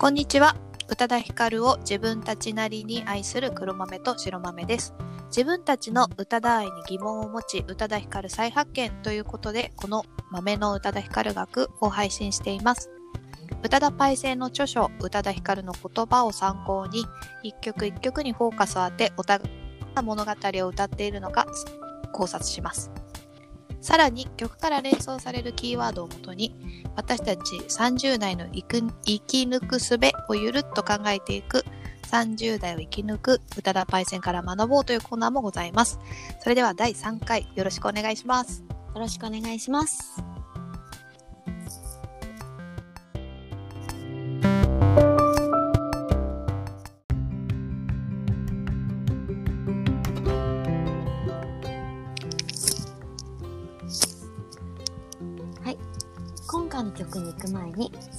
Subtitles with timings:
[0.00, 0.56] こんにちは。
[0.88, 4.94] 宇多田ヒカルを自分たちなりに愛する黒豆と白豆です。
[5.26, 12.90] 自分たちの宇多田愛に疑問を持ち、宇多田ヒカル再発見ということで、この豆の宇多田ヒカル学を配信しています。
[13.62, 17.04] 宇多田パイセンの著書、宇多田ヒカルの言葉を参考に、
[17.42, 21.46] 一曲一曲にフォーカスを当て、お互いが物語を歌っているのか
[22.14, 22.90] 考察します。
[23.80, 26.54] さらに曲から連想されるキーワードをもとに
[26.96, 28.62] 私たち30代の生
[29.20, 29.98] き抜く術
[30.28, 31.64] をゆるっと考えていく
[32.10, 35.98] 30代を生き抜く宇多田パイセンから学ぼうというコーナーもございます。
[36.40, 38.64] それでは第3回よろしくお願いします。
[38.94, 40.39] よろしくお願いします。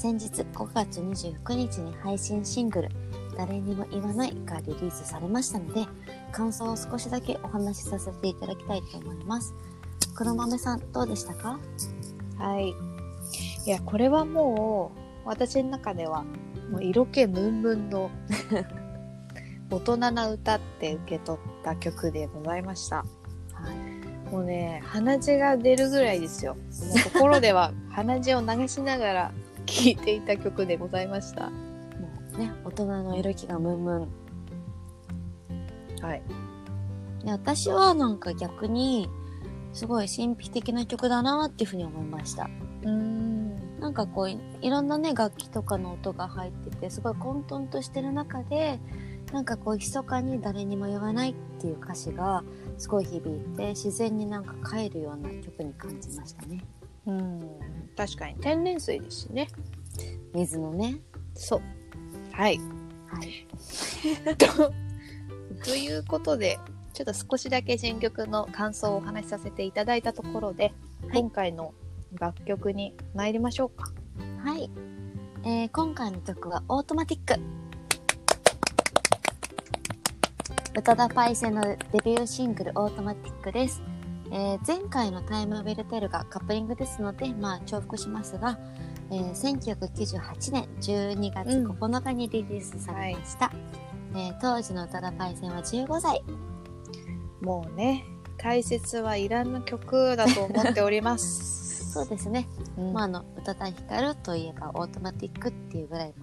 [0.02, 2.90] 先日5月29日に配信シングル、
[3.38, 5.85] 誰にも言わないがリリースされましたので、
[6.32, 9.54] 感想を少しだけお話しさせていただきたいと思います。
[10.16, 11.60] 黒豆さん、どうでしたか？
[12.40, 12.70] はい。
[12.70, 14.91] いや、これはも
[15.26, 16.24] う私の中では
[16.72, 18.10] もう色気ムンムンの
[19.70, 22.96] 大人な歌って受け取った曲でございました。
[22.96, 23.05] は
[23.72, 24.32] い。
[24.32, 26.55] もうね、鼻血が出るぐらいですよ。
[26.55, 29.32] もう心では鼻血を流しながら
[29.72, 31.50] 聴いていた曲でございました。
[31.50, 31.55] も
[32.36, 34.08] うね、大人の色気がムンムン。
[36.02, 36.22] はい。
[37.24, 39.10] で私はなんか逆に、
[39.72, 42.50] すごい神秘的な曲だなっていうふうに思いました。
[42.84, 43.80] うーん。
[43.80, 48.80] なんかこうい、いろんなね、楽器とかの音が入ってて、すごい混沌としてる中で、
[49.32, 52.44] なんかこう、密かに誰にも言わないっていう歌詞が、
[52.78, 56.66] すごい響いて、自然になんか帰るような曲に感じましたね。
[57.07, 57.41] うん。
[57.96, 59.48] 確かに天然水ですしね。
[60.34, 60.99] 水のね。
[61.34, 61.62] そう。
[62.32, 62.60] はい。
[63.07, 63.48] はい。
[64.38, 64.72] と
[65.63, 66.59] ということで、
[66.94, 71.73] ちょっと少しだけ新曲の感想をお話しさせていただいたところで、はい今回の
[72.13, 73.91] 楽曲に参りましょうか。
[74.44, 74.69] はい。
[75.44, 77.39] えー今回の曲はオートマティック。
[80.78, 83.81] 宇多田パイセンのデビューシングルオートマティックです。
[84.31, 88.58] えー前回のタイムウェルテルがカップリングですので、まあ重複しますが、
[89.12, 93.52] えー1998年12月うん9日にリリースされました。
[94.16, 96.24] えー当時の宇多田パイセンは15歳。
[97.42, 98.06] もうね、
[98.38, 101.92] 解説はいらん曲だと思っております。
[101.92, 102.48] そうですね。
[102.78, 106.13] うんまああの、宇多田ヒカルといえばオートマティックっていうぐらい、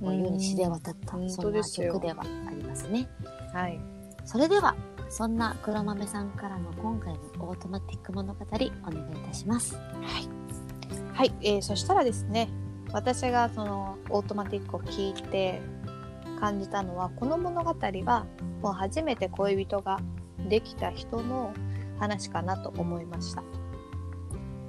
[0.00, 3.08] まあ、もう世に知れ渡った、うんそんな曲ではありますね。
[3.52, 3.78] はい。
[4.24, 4.74] それでは、
[5.12, 8.70] そんな黒豆さんからの今回のオートマティック物語お願いい
[9.28, 9.76] たします。
[9.76, 12.48] はい、はいえーそしたらですね、
[12.92, 15.60] 私がそのオートマティックを聞いて
[16.40, 18.26] 感じたのは、この物語は
[18.62, 20.00] もう初めて恋人が
[20.48, 21.52] できた人の
[21.98, 23.42] 話かなと思いました。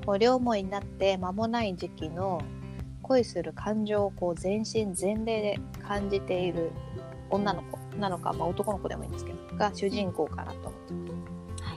[0.05, 2.41] こう両思いになって間もない時期の
[3.01, 6.71] 恋する感情をこう全身全霊で感じている
[7.29, 10.99] 女の子なのか、まあ、男の子でもいいんですけどが主人公かなと思ってま
[11.57, 11.63] す。
[11.63, 11.75] は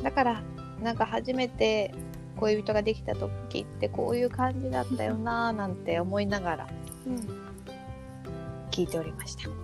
[0.00, 0.02] い。
[0.02, 0.42] だから
[0.82, 1.94] なんか初めて
[2.36, 6.68] 恋人ができた時ってこういう感じだったよなーなんて思いながら
[7.06, 7.16] うん。
[8.70, 9.48] 聞いておりました。
[9.48, 9.54] は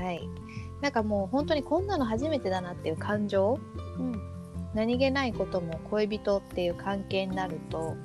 [0.00, 0.04] い。
[0.04, 0.28] はい。
[0.80, 3.58] なんかもう本当にこんなの初めてだなっていう感情
[3.98, 4.20] うん。
[4.74, 7.96] 何気ないことも恋人っていう関係になると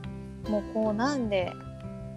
[0.50, 1.54] もうこうなんで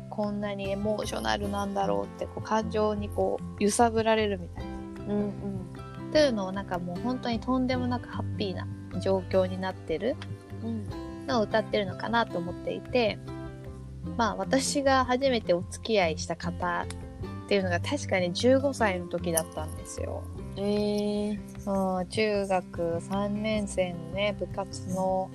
[0.08, 5.14] こんなにエモーショナルなんだろうってこう感情にこう揺さぶられるみたいな。
[5.14, 5.77] うんうん。
[6.12, 8.66] というのをなんかもう本当にとんでもなくハッピーな
[9.00, 10.16] 状況になってる
[10.62, 10.84] うん。
[11.26, 13.18] のを歌ってるのかなと思っていて
[14.16, 16.86] まあ私が初めてお付き合いした方
[17.44, 20.22] っていうのが確かに15歳の時だったんですよ。
[20.56, 22.00] えー。
[22.00, 25.30] うん中学3年生のね部活の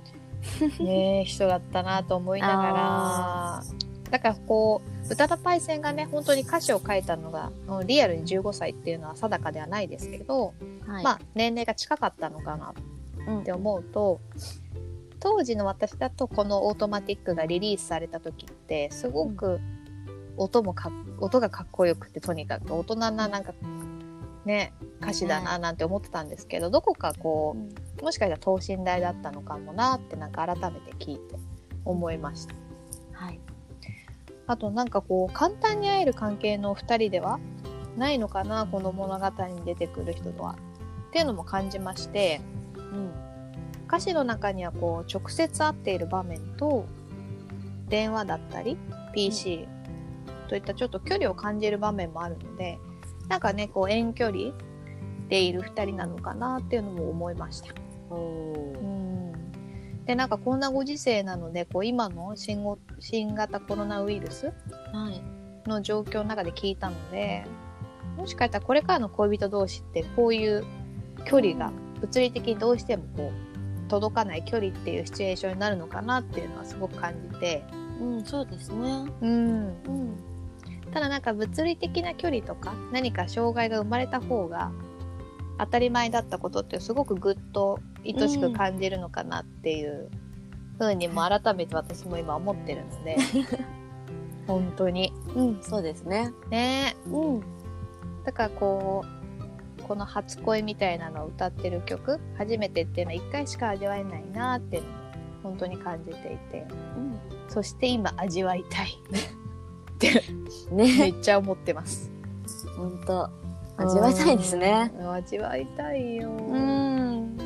[0.80, 3.62] ね人だったなと思いながら
[4.10, 10.54] だからこう宇多田パイセンがね本当に歌詞を書いたのがうんリアルに15歳っていうのは定かではないですけど、
[10.86, 11.04] はい。
[11.04, 12.74] まあ年齢が近かったのかな
[13.26, 13.40] うん。
[13.40, 14.20] って思うと
[15.20, 19.60] 当時の私だとこのオートマティックがリリースされた時ってすごく
[20.38, 23.52] 音もかっ音がかっこよくてとにかく大人ななんか
[24.46, 27.68] ね歌詞だななんて思ってたんですけどどこかこうん。
[28.00, 31.36] うもしかしたら等身大だったのかもなってなんか改めて聞いて
[31.84, 32.54] 思いました。
[33.12, 33.38] はい。
[34.52, 37.40] あとなんかこう簡単に会える関係の2人では
[37.96, 40.56] ないのかなこの物語に出てくる人とは
[41.08, 42.40] っていうのも感じまして
[42.76, 43.10] うん。
[43.88, 46.86] 歌詞の中にはこう直接会っている場面と
[47.88, 48.78] 電話だったり
[49.14, 49.68] PC
[50.48, 52.78] といったちょっと距離を感じる場面もあるので
[53.28, 54.52] なんかねこう遠距離
[55.28, 57.74] でいる2人なのかなっていうのも思いました。
[58.10, 58.91] うん
[60.06, 64.46] でなんかこんなご時世なのでこう今の新ご新型コロナウイルス
[64.92, 65.68] はい。
[65.68, 67.44] の状況の中で聞いたので
[68.16, 70.64] もしかしたらこれからの恋人同士ってこういう
[71.24, 73.32] 距離が物理的にどうしてもこ
[73.86, 77.64] う届かない距離っていうシチュエーションになるのかなっていうのはすごく感じて、
[78.00, 79.06] うん、そうですね。
[79.20, 80.16] うん、うん。
[80.92, 84.72] ただなんか物理的な距離とか何か障害が生まれた方が
[85.64, 90.10] 当たり前だったことってすごくぐっと愛しく感じるのかなっていう
[90.78, 93.16] ふうにも改めて私も今思ってるので
[94.48, 96.32] 本当にうん、そうですね。
[96.50, 97.40] ねうん。
[98.24, 99.04] だからこ
[99.78, 104.94] うこの初恋みたいなのを歌ってる曲初めてっていうのは一回しか味わえないなっていうのも
[105.42, 106.66] 本当に感じていて
[106.96, 107.20] うん。
[107.48, 108.98] そして今味わいたい
[109.94, 110.22] って
[110.72, 112.10] めね、 っちゃ思ってます
[112.76, 113.30] ほんと。
[113.82, 114.92] 味わいたいですね。
[114.98, 117.36] うん味わいたいよ、うん。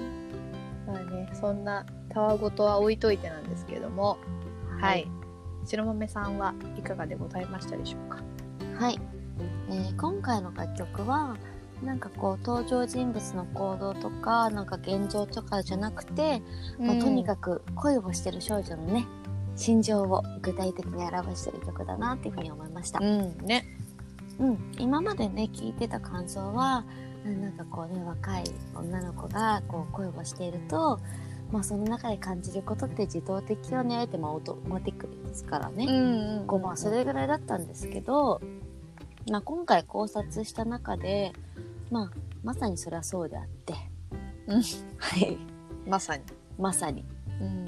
[0.87, 4.19] まあねそんなたわごとは置いといてなんですけども
[4.81, 5.09] はい、。
[5.65, 8.23] 白豆さんはいかがでございましたでしょうか？
[8.79, 9.01] はい。
[9.71, 11.37] えー今回の楽曲は、
[11.83, 16.41] なんかこう、登場人物の行動とか、なんか現状とかじゃなくて、
[16.79, 19.07] まあ、とにかく恋をしてる少女のね、
[19.57, 22.99] 心情を具体的に表してる曲だなっていうふうに思いました。
[23.03, 23.65] うんね
[24.39, 26.85] うん、今までね聞いてた感想は
[27.25, 28.45] うんなんかこうね若い
[28.75, 31.01] 女の子がこう恋をしていると、
[31.51, 35.87] まあ、その中で感じることって自動的よねって、まあ、オートマティックですからね、
[36.41, 38.41] んこうまあそれぐらいだったんですけど、
[39.31, 41.33] まあ、今回考察した中で、
[41.91, 42.11] まあ、
[42.45, 43.75] まさにそれはそうであって、
[44.47, 44.63] うん。
[44.63, 45.37] はい。
[45.87, 46.23] まさに。
[46.59, 47.05] まさに。
[47.41, 47.67] うん。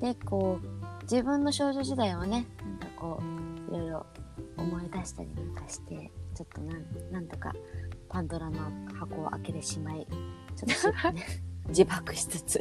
[0.00, 2.46] でこう自分の少女時代をね
[2.80, 3.22] なんかこ
[3.70, 4.06] ういろいろ
[4.62, 7.52] 思い出したりなんかしてちょっとなんなんとか
[8.08, 8.58] パンドラの
[8.98, 10.06] 箱を開けてしまい
[10.56, 12.60] ちょっと 自爆しつつ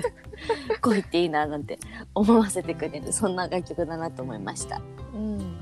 [0.81, 1.79] 恋っていいななんて
[2.13, 4.81] 思わせてくれるそんな楽曲だなと思いました。
[5.13, 5.57] うん。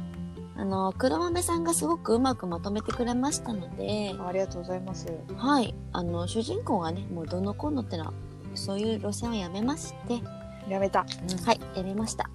[0.57, 5.07] あの黒豆さんがすごくうまくまとめてくれましたのでありがとうございます。
[5.38, 5.74] はい。
[5.94, 8.13] あの主人公がねもうどのこうのってのは
[8.56, 10.21] そういう路線をやめまして。
[10.69, 12.30] やめた、はい、やりました。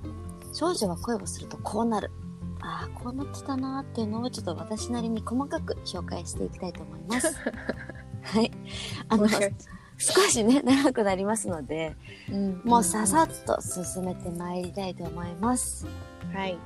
[0.53, 2.11] 少女は恋をするとこうなる。
[2.75, 7.33] ああ、こうなってたなーっていうのをちょっと私なりに細かく紹介していきたいと思います。
[8.23, 8.51] はい。
[9.09, 11.97] あの、少しね、長くなりますので、
[12.33, 15.87] うんもうささっと進めてまいりたいと思います。
[16.33, 16.59] はい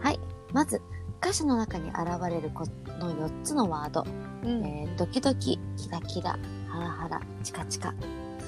[0.00, 0.20] はい。
[0.52, 0.80] まず、
[1.20, 1.98] 歌詞の中に現
[2.30, 2.64] れるこ
[2.98, 4.04] の4つのワード。
[4.44, 6.38] うんえードキドキ、キラキラ、
[6.68, 7.94] ハラハラ、チカチカ。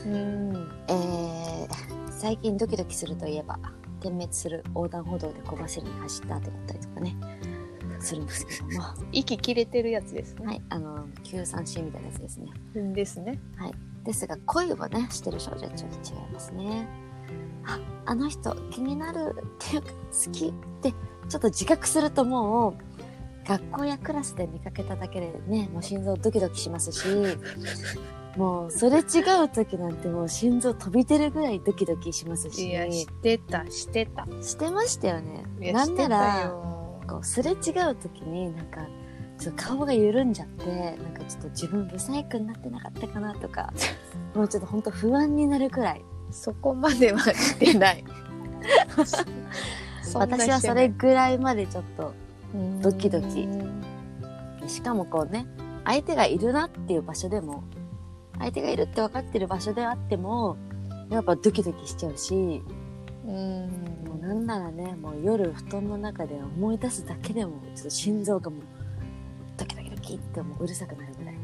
[0.06, 3.58] うんえー最近ドキドキするといえば
[4.00, 7.16] 点滅する横断歩道で小走りに走った後だったりとかね。
[7.98, 8.80] するんですけども。
[8.80, 12.50] は息切れてるやつですね、いあの Q3C みたいなやつですね。
[12.94, 13.40] ですね。
[14.04, 16.86] ですが恋をねしてる少女はちょっと違いますね。
[17.64, 20.52] ああの人気になるっていうか好きっ
[20.82, 20.92] て
[21.28, 27.00] ちょっと自覚するともう学校やクラスで見かけただけでねもう心臓ドキドキしますし
[28.36, 32.68] もうそれ違う時なんてもう心臓飛び出るぐらいドキドキしますし。
[32.68, 34.26] いやしてたしてた。
[34.42, 35.44] してましたよね。
[35.60, 37.00] いやなんならよ。
[37.08, 37.56] こうすれ違う
[37.94, 38.86] 時になんか
[39.38, 43.72] ちょっと顔が緩んじゃってなんかちょっと自分ブサイクになってなかったかなとか
[44.34, 46.04] もうちょっと本当不安になるくらい。
[46.30, 48.04] そこまではしてない。
[50.14, 52.12] 私はそれぐらいまでちょっと
[52.54, 53.08] うんドキ。
[53.08, 53.48] ドキ
[54.66, 55.46] しかもこうね
[55.84, 57.62] 相手がいるなっていう場所でも
[58.38, 60.56] 相手がいるって分かってる場所であっても
[61.10, 62.62] やっぱドキドキしちゃうし
[63.26, 63.70] うん。
[64.06, 68.60] もうなんならねもう夜布団の中で思い出すだけでもちょっと心臓がもう
[69.56, 71.36] ドキドキドキってもううるさくなるぐらい。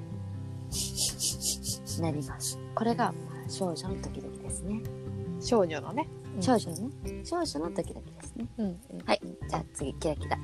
[2.00, 2.58] なります。
[2.75, 3.12] これが、ま
[3.46, 4.82] あ、少女のドキドキですね。
[5.40, 6.08] 少女のね。
[6.40, 6.90] 少女ね。
[7.25, 8.46] 少女のドキドキですね。
[8.58, 8.78] うん。
[9.06, 9.20] はい。
[9.49, 10.38] じゃあ次キラキラ。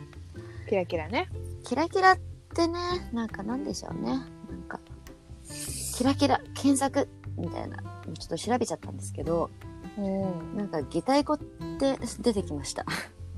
[0.69, 1.29] キラキラね。
[1.65, 2.19] キラキラっ
[2.55, 2.79] てね
[3.13, 4.11] なんかなんでしょうね。
[4.11, 4.27] なん
[4.69, 4.81] か
[5.97, 7.79] キラキラ検索みたいな。
[7.79, 9.51] ちょっと調べちゃったんですけど
[9.99, 10.57] うん。
[10.57, 12.85] なんか擬態語って出てきました。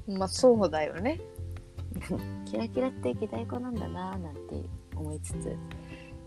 [0.06, 1.20] まあそうだよね。
[2.46, 4.40] キラキラって擬態語なんだなぁなんて
[4.94, 5.56] 思いつつ。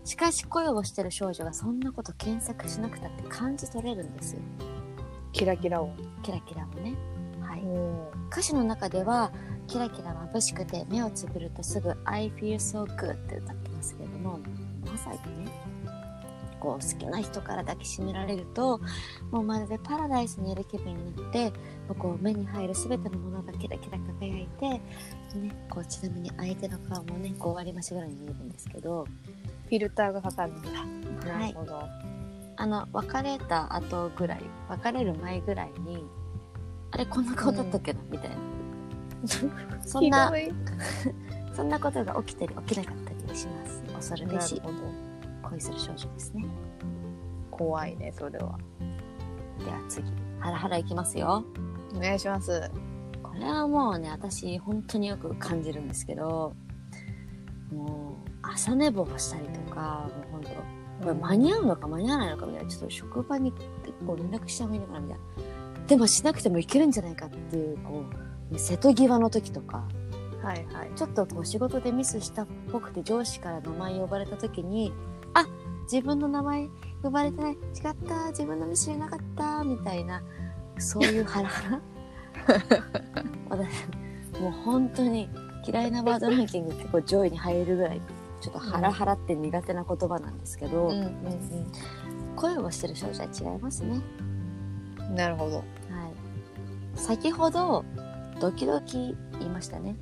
[0.04, 4.40] しかし恋をしてる少女がそんなこと検索しなくたって感じ取れるんですよ。
[5.32, 5.90] キラキラを。
[6.22, 6.94] キラキラをね。
[7.40, 7.60] はい。
[7.60, 8.28] うん。
[8.30, 9.32] 歌詞の中では
[9.66, 14.38] キラキラ眩しくて目をつぶるとすぐ I feel so good って歌ってますけれども
[14.84, 15.52] まさにね
[16.64, 18.80] こう好きな人から抱きしめられると
[19.30, 21.52] もうまるでパラダイスにいる気分になって
[21.98, 24.80] こう目に入る全てのものがキラキラ輝いて、ね、
[25.68, 29.06] こうちなみに相手の顔もね5割増しぐらいに見えるんですけど。
[29.64, 30.70] フィルターがかかるんだ。
[30.70, 31.82] はないるほど。
[32.56, 36.04] あの別れた後ぐらい別れる前ぐらいに
[36.92, 38.36] あれこんな顔だったっけな、みたいな。
[39.84, 40.32] そんな
[41.54, 43.82] そんなことが起きたり起きなかったりします。
[43.94, 44.56] 恐るべし。
[44.56, 45.03] なるほど。
[45.54, 46.46] 恋する少女ですね
[47.50, 48.58] 怖いね、それは。
[49.60, 50.04] では次
[50.40, 51.44] ハラハラいきますよ
[51.94, 52.68] お願いします。
[53.22, 56.54] これはもうね私本当によく感じるんですけど
[57.72, 60.48] もう朝寝坊したりとかもう本当
[61.06, 63.68] これ間に合うのか間に合わないのかみたいなちょっと職場に結
[64.06, 68.04] 構連絡した方がいいのかなみたいなでもしなくてもいけるんじゃないかっていうこ
[68.52, 69.84] う瀬戸際の時とか
[70.42, 70.90] はいはい。
[70.94, 75.13] ちょっとこう仕事でミスしたっぽくて上司から名前呼ばれた時にあ
[75.84, 76.68] 自分の名前
[77.02, 77.58] 呼ばれてない違っ
[78.06, 80.22] た自分のミスじゃなかったみたいな
[80.78, 81.80] そういうハラハラ？
[83.50, 83.86] 私
[84.40, 85.28] もう本当に
[85.66, 88.00] 嫌いなワードランキングってこう上位に入るぐらい
[88.40, 91.12] ちょっとハラハラって苦手な言葉なんですけど、うんうん
[92.36, 94.00] 恋をしてる少女は違いますね。
[94.98, 95.14] うん。
[95.14, 95.58] なるほど。
[95.58, 95.64] はい。
[96.96, 97.84] 先ほど
[98.40, 99.94] ドキドキ言いましたね。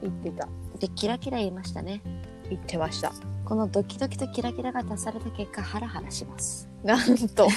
[0.00, 0.48] 言ってた。
[0.78, 2.00] でキラキラ言いましたね。
[2.48, 3.12] 言ってました。
[3.50, 6.68] このドキドキとキラキラが足された結果ハラハラします。
[6.84, 7.48] なんと。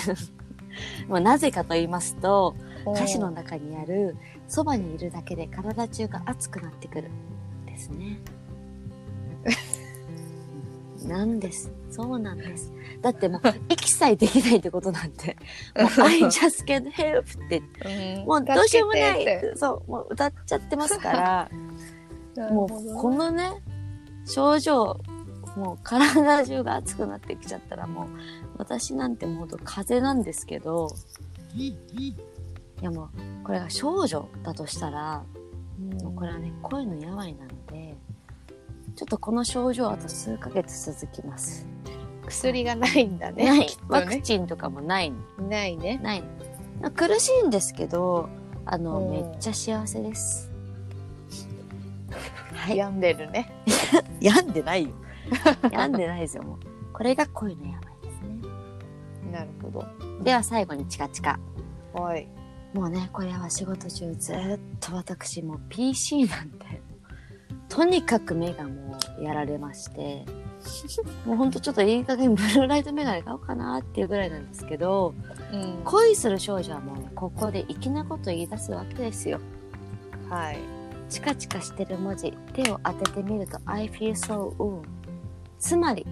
[1.07, 4.17] まあ、なぜかと言いますと歌詞の中にある
[4.49, 7.11] 「そばにいるだけで体中が熱くなってくる」
[7.67, 8.17] ですね。
[11.05, 11.71] なんです。
[11.91, 12.73] そうなんです。
[13.03, 15.37] だってもう息さえできないってことなんて
[15.77, 21.49] もう「I just can't help」ってうんもうどうしようもないそうもう歌っちゃってますから
[22.49, 23.61] もうこのね
[24.25, 24.99] 症状
[25.55, 28.07] もう体中が熱くなってきちゃったらもう
[28.57, 30.89] 私なんてもうほんと風邪なんですけど
[31.55, 31.75] い
[32.81, 33.09] やもう
[33.43, 35.23] これが少女だとしたら
[36.01, 37.95] もうこれはね声の病なので
[38.95, 41.67] ちょっとこの症状あと数ヶ月続きます。
[42.25, 43.45] 薬がないんだね。
[43.45, 44.21] ないきっとワクね。
[44.21, 45.11] チンとかもない
[45.49, 45.99] ないね。
[46.01, 46.23] ない
[46.95, 48.29] 苦しいんですけど
[48.65, 50.51] あのうんめっちゃ幸せです。
[52.53, 53.51] はい病んでるね。
[54.21, 54.89] 病んでないよ。
[55.71, 56.59] 病んでないですよ、もう。
[56.93, 59.31] これが恋の病ですね。
[59.31, 59.85] なるほど。
[60.23, 61.39] では最後にチカチカ。
[61.93, 62.27] はい。
[62.73, 66.81] もうね、これは仕事中ずっと私もう PC なんて、
[67.69, 70.25] とにかく目がもうやられまして、
[71.25, 75.13] もうほんとちょっといい加減ブルーライトメガネ買おうかなっていうぐらいなんですけど、
[75.51, 75.81] うん。
[75.83, 79.39] 恋する少女はもうね、ここで粋なこと言い出すわけですよ。
[80.29, 80.57] はい。
[81.09, 84.81] チカチカしてる文字、手を当ててみると I feel so warm。
[85.63, 86.05] つまり、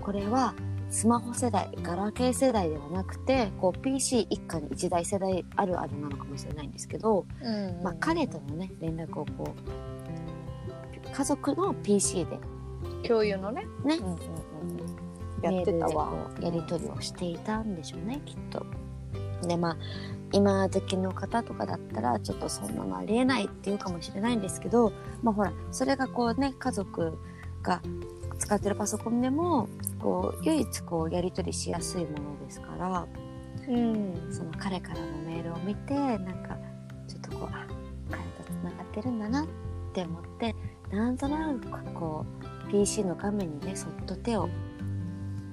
[0.00, 0.54] これは
[0.90, 12.40] スマホ世代、ガラケー世代ではなくて、こう PC 一家に一台世代あるあるなのかもしれないんですけど、うんまあ彼とのね、連絡をこう、家族の PC で
[13.06, 13.66] 共有のね。
[13.84, 14.18] ねうんうんうん
[15.40, 16.28] やってたわ。
[16.40, 18.66] やり取りをしていたんでしょうね、きっと。
[19.46, 19.76] で、まあ、
[20.32, 27.16] 今時の方とかだったら、ちょっとそんなのありえないっていうかもしれないんですけど、まあほら、それがこうね、家族
[27.62, 27.80] が
[28.48, 29.68] 使ってるパソコンでも、
[30.00, 33.06] こう、唯一こう、やり取りしやすいものですから、
[33.68, 34.32] うん。
[34.32, 36.56] その彼からのメールを見て、なんか、
[37.06, 37.66] ちょっとこう、あ、
[38.10, 39.46] 彼と繋がってるんだなっ
[39.92, 40.54] て思って、
[40.90, 42.24] なんとなくこ
[42.66, 44.48] う、PC の画面にね、そっと手を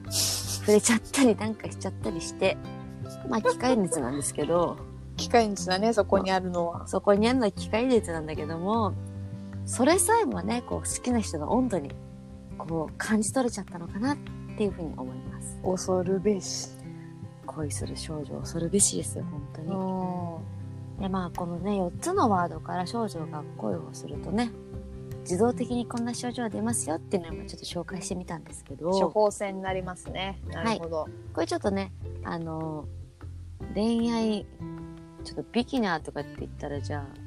[0.09, 2.55] 触れちゃったりなんかしちゃったりして、
[3.27, 4.77] まあ機械熱なんですけど、
[5.17, 6.87] 機械熱だね、そこにあるのは。
[6.87, 8.93] そこにあるのは機械熱なんだけども、
[9.65, 11.91] それさえもね、こう好きな人の温度に、
[12.57, 14.17] こう感じ取れちゃったのかなっ
[14.57, 15.59] ていうふうに思います。
[15.63, 16.69] 恐るべし。
[17.45, 19.67] 恋する少女恐るべしですよ、本当に。
[19.69, 21.01] うん。
[21.01, 24.51] でまあこのね4つのワードから少女が恋をするとね
[25.21, 30.39] 自動的にこんな症状が出ますよっていうのを今ちょっと紹介してみたんですけど処方箋になりますね。
[30.47, 31.07] なるほど。
[31.33, 31.91] これちょっとね
[32.23, 32.87] あの
[33.73, 34.45] 恋愛
[35.23, 37.24] ちょっとビギナーとかって言ったらじゃあ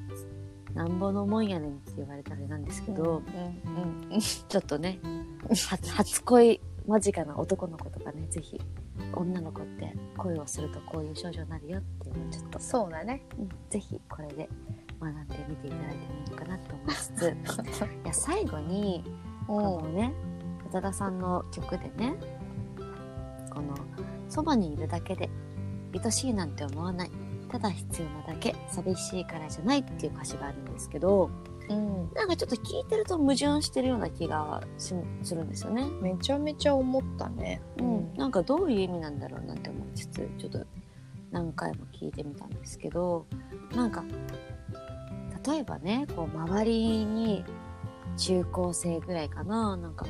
[0.78, 4.20] なんぼのもんやねんって言われたらあれなんですけど、うんうんうん。
[4.20, 5.00] ちょっとね
[5.50, 8.60] 初初恋間近な男の子とかねぜひ
[9.12, 13.22] 女の子って恋をするとこういう症状になるよっていうのをちょっとそうだね。
[13.36, 14.48] うんぜひこれで
[15.00, 17.26] 学んでみていただいてもいいのかなと思いつつ
[18.04, 19.02] いや最後に
[19.48, 20.14] このね
[20.68, 22.14] 宇多田さんの曲でね
[23.50, 23.74] この
[24.30, 25.28] 「そばにいるだけで
[25.92, 27.10] 愛しいなんて思わない
[27.50, 31.30] ただ必要なだけ寂しいからじゃない」っていう歌詞があるんですけど
[31.70, 35.84] うん、なんかちょっと聞いてると矛盾してるような気がしするんですよね。
[36.00, 37.60] めちゃめちゃ思ったね。
[37.78, 40.64] うん、なんかどういう意味なんだろうなんて思いつつちょっと
[41.30, 43.26] 何回も聞いてみたんですけど
[43.74, 44.02] なんか
[45.46, 47.44] 例えばねこう周りに
[48.16, 50.06] 中高生ぐらいかななんか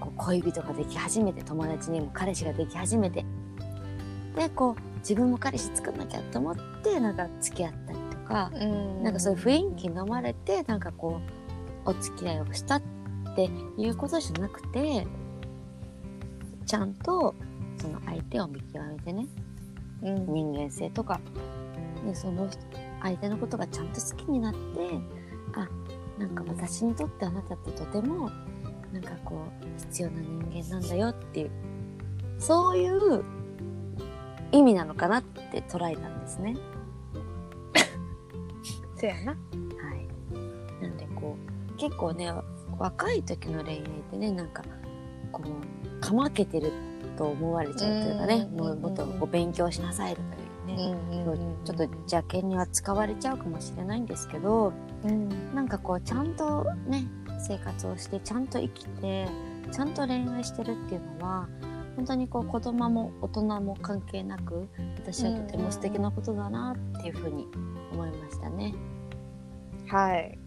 [0.00, 3.24] こう恋人ができ始めて友達にも彼氏ができ始めて
[4.34, 11.20] でこう自分も彼氏作んなきゃと思ってなんか付き合ったりとか、うん、なんかそういう雰囲気に飲まれてなんかこ
[11.86, 12.82] うお付き合いをしたっ
[13.34, 15.06] ていうことじゃなくて
[16.66, 17.34] ちゃんと
[17.80, 19.26] その相手を見極めてね
[20.02, 21.20] うん、人間性とか
[22.04, 22.48] でその
[23.02, 24.58] 相手のことがちゃんと好きになって
[25.54, 25.68] あ
[26.18, 28.30] なんか私にとってあなたってとても
[28.92, 31.50] なんかこう必要な人間なんだよっていう
[32.38, 33.24] そういう
[34.52, 36.56] 意味なのかなって捉えたんですね。
[38.96, 39.32] せやな。
[39.32, 39.36] は
[39.94, 40.82] い。
[40.82, 41.36] なんでこ
[41.68, 42.32] う、結構ね、
[42.78, 44.62] 若い時の恋愛ってね、なんか、
[45.32, 46.72] こう、かまけてる
[47.16, 50.94] と思われちゃうというかね、うんもうもっとこう勉強しなさいとかいうね、
[51.64, 54.72] ちょっと邪険には使われちゃうかもしれないんですけど、
[55.04, 57.04] うん、なんかこう、ちゃんとね、
[57.38, 59.28] 生活をして、ちゃんと生きて、
[59.72, 61.48] ちゃんと恋愛してるっていうのは、
[62.00, 64.66] 本当にこう子供も大人も関係なく
[64.96, 67.46] 私はとても素敵なことだなっていうふうに
[67.92, 68.74] 思いましたね。
[69.86, 70.38] はい。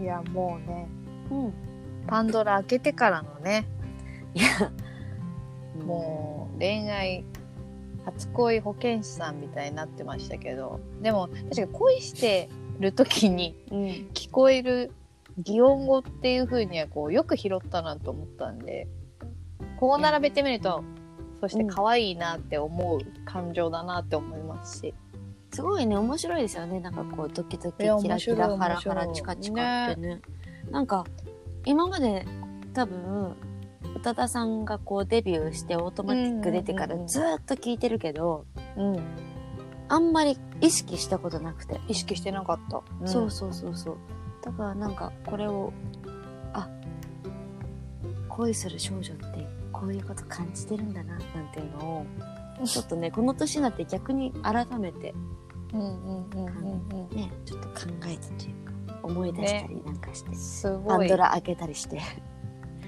[0.00, 0.88] いや、もうね、
[1.32, 1.54] うん。
[2.06, 3.66] パンドラ開けてからのね、
[4.34, 4.70] いや、
[5.84, 7.24] もう恋愛、
[8.04, 13.78] 初恋保健師さんみたいになってましたけど、でも確かに恋してる時にうん、
[14.14, 14.92] 聞こえる
[15.38, 18.86] 擬音語っていう風にはこうよく拾ったなと思ったんで、
[19.78, 20.82] こう並べてみると、
[21.40, 24.94] そして可愛いなって思う感情だなって思いますし。
[25.52, 26.80] すごいね、面白いですよね。
[26.80, 30.20] なんかこう、ドキドキ、キラキラ、ハラハラ、チカチカってね。
[30.70, 31.04] なんか、
[31.64, 32.26] 今まで
[32.74, 33.36] 多分、
[33.96, 38.44] 宇多田さんがこうデビューしてオートマティック出てからずーっと聞いてるけど、
[38.76, 39.00] うん。
[39.88, 41.80] あんまり意識したことなくて。
[41.88, 42.82] 意識してなかった。
[43.06, 43.96] そうそうそうそう。
[44.42, 45.72] だからなんかこれを、
[46.52, 46.68] あ、
[48.28, 49.47] 恋する少女って
[49.78, 52.06] こういうこと感じてるんだな、なんていうの
[52.60, 55.14] を、ちょっとね、この年になって逆に改めて
[55.70, 57.74] ちょっと考
[58.06, 60.36] えたというか、思い出したりなんかして、うん。
[60.36, 61.16] すパごいンド。
[61.16, 62.00] ラ開けたりして。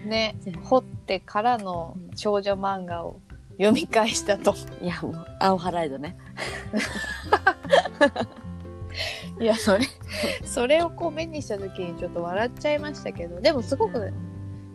[0.04, 3.20] ね、掘ってからの少女漫画を
[3.52, 4.54] 読み返したと。
[4.80, 6.16] いや、もう、青ハライドね。
[9.38, 9.86] いや、それ、
[10.44, 14.12] それをこう目にした時にちょっと笑っちゃいましたけど、でもすごく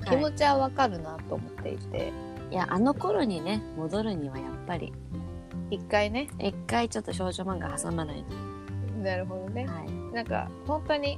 [0.06, 2.12] 気持ちはわかるなと思っていて、
[2.52, 4.94] いや、あの頃にね、戻るにはやっぱり、
[5.70, 8.24] 一回ね、一回ちょっと少女漫画挟まない
[9.02, 9.72] なるほどねと。。
[9.72, 10.14] はい。
[10.14, 11.18] なんか、本当に、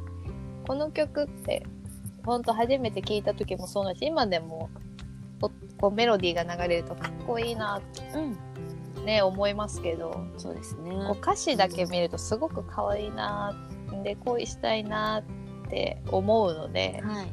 [0.68, 1.66] この曲って、
[2.26, 4.70] 本当初めて聞いた時もそうだし、今でも、
[5.40, 7.80] ここうメロディーが流れるとかっこいいな
[8.16, 8.32] うん。
[8.32, 8.36] っ
[8.96, 10.92] てね、思いますけど、そうですね。
[10.92, 13.56] こう歌詞だけ見るとすごく可愛いな
[14.04, 15.24] で恋したいな
[15.66, 17.28] って思うのではい。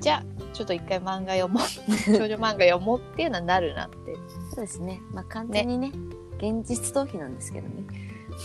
[0.00, 1.62] じゃあちょっと一回漫画読もう
[2.16, 4.16] 少女漫画読もうっていうのはなるなって
[4.54, 5.00] そうですね。
[5.12, 5.92] まあ、完全にね、
[6.38, 7.84] 現実逃避なんですけどね。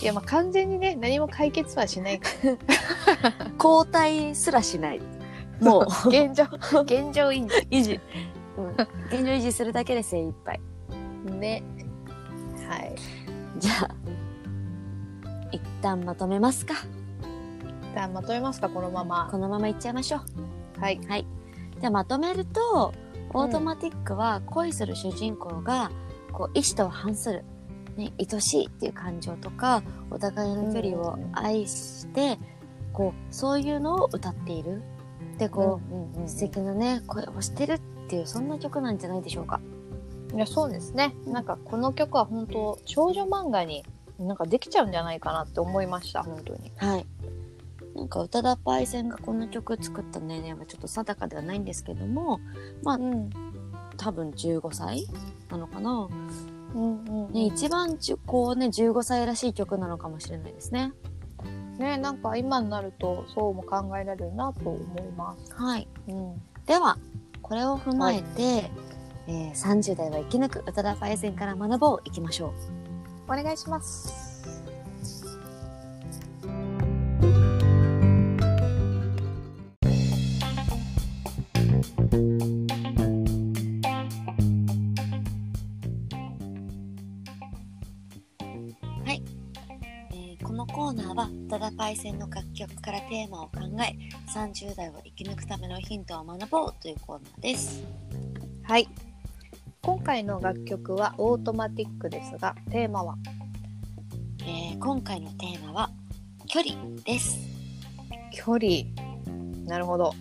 [0.02, 2.30] いやまあ完全にね何も解決はしないか
[3.62, 5.00] 交代すらしない。
[5.60, 6.44] もう、ら現状
[6.82, 8.00] 現状維維持。
[8.56, 8.66] うん。
[9.08, 10.60] 現状維持するだけで精一杯。
[11.24, 11.62] 持ね
[12.68, 12.94] はい
[13.58, 13.94] じゃあ、
[15.52, 16.74] 一旦まとめますか。
[16.74, 20.49] 一旦まとめますかこのままこのままいっちゃいましょう。
[20.80, 21.26] はい。
[21.80, 22.92] じゃあまとめると、
[23.32, 25.90] オートマティックは恋する主人公が、
[26.32, 27.44] こう、意志とは反する、
[27.96, 32.38] ね、愛しいっていう感情とか、お互いの距離を愛して、
[32.92, 34.82] こう、そういうのを歌っている。
[35.38, 36.28] で、こうんうんうう、ん。
[36.28, 39.60] 素敵なね、声をしてるっていう、そんな曲なんじゃないでしょうか。
[40.34, 41.14] いやそうですね。
[41.26, 43.84] なんかこの曲は本当少女漫画に
[44.18, 46.72] なんかできちゃうんじゃないかなって思いました本当に。
[46.76, 47.06] はい。
[47.94, 52.40] なんか、宇多田パイセンがこの曲作った年齢はちょっと定かではないんですけども、
[52.84, 53.30] うん
[53.96, 55.06] 多分15歳
[55.50, 56.08] なのかな。
[56.74, 60.92] うんうんね、一番こうね、15歳らしい曲なのかもしれないですね。
[61.78, 65.54] ねなんか今になるとそうも考えられるなと思います。
[65.54, 65.88] はい。
[66.08, 66.96] うん、では、
[67.42, 68.70] これを踏まえて、
[69.26, 72.52] えー30代は生き抜く宇多田パイセンから学ぼういきましょう。
[73.26, 74.29] お願いします。
[91.90, 93.96] えーこのコーナーは宇多田パイセンの楽曲からテーマを考え
[94.32, 97.82] 30代を生き抜くためのヒントを学ぼうというコーナーです。
[98.62, 98.88] はい。
[99.82, 103.16] 今回の楽曲はオートマティックですがテーマは？
[104.42, 105.90] えー今回のテーマは
[106.46, 107.38] 距離です、
[108.32, 108.84] 距離。
[109.66, 110.14] なるほど。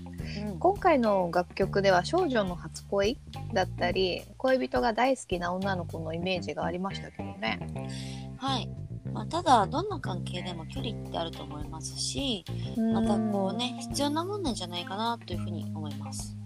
[0.47, 0.60] うん。
[0.60, 3.19] 今回の楽曲では少女の初恋
[3.53, 7.60] だったり恋人が大好きな女の子のイメージがありましたけどね。
[8.38, 8.69] はい、
[9.19, 12.45] まあ、ただどんな関係でも距離ってあると思いますし
[12.93, 16.38] またこうね必要なもんなんじゃないかなというふうに思います。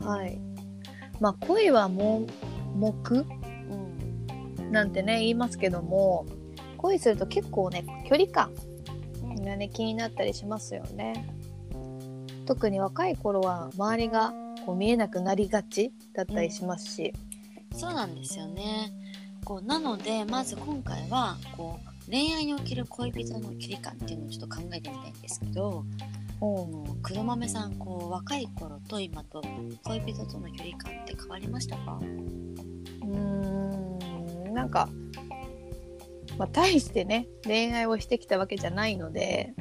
[0.00, 0.36] はい。
[1.20, 2.26] まあ恋はも
[2.74, 2.92] 目？
[3.20, 4.72] うん。
[4.72, 6.26] なんてね言いますけども
[6.76, 8.52] 恋すると結構ね距離感
[9.44, 11.24] がね気になったりしますよね。
[12.46, 14.34] 特に若い頃は周りが
[14.66, 17.12] こう見えなくなりがちだったりしますし、
[17.76, 18.90] そうなんですよね
[19.46, 25.84] こうなのでまず今回はこう恋愛における恋人の距離感っていうのをちょっと考えてみたいんですけど
[27.00, 29.40] 黒豆さんこう若い頃と今と
[29.84, 32.00] 恋人との距離感って変わりましたか？
[32.02, 33.08] うー
[34.50, 34.88] んなんか、
[36.36, 39.54] まあ、大してね恋愛をしてきたわけじゃないので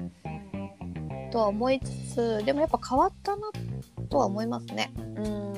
[1.31, 3.51] とは思いつつでもやっぱ変わったな
[4.09, 4.91] とは思いますね。
[4.97, 5.53] うん。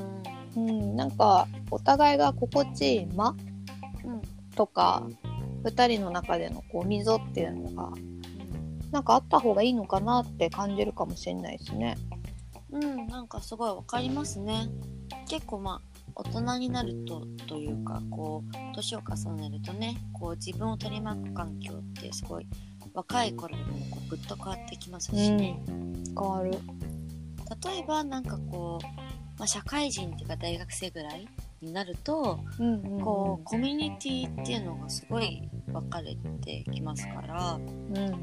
[0.57, 3.46] うん、なんかお互いが心地いい間うん
[4.58, 5.08] とか
[5.63, 7.91] 2人の中でのこう溝っていうのが
[8.91, 11.98] なんかあった方がいいのかなって感じるかもしれないですね。
[12.72, 14.67] うん、なんかすごいわかりますね。
[15.30, 22.48] 結構まあ大人になるとというかこう年を重ねるとねこう自分を取り巻く環境ってすごい
[22.93, 26.52] 若い頃よりもこうぐっと変わってきますしね、変わる。
[26.52, 28.86] 例えばなんかこう、
[29.38, 31.28] まあ、社会人っていうか大学生ぐらい
[31.67, 38.13] になるとうんうんうんこうコミュニティっていうのがすごい分かれてきますから、うんうんうん